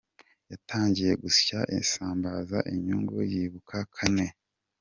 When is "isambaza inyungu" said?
1.81-3.15